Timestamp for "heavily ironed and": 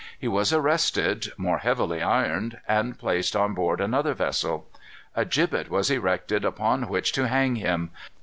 1.59-2.97